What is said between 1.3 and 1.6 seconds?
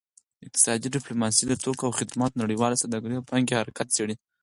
د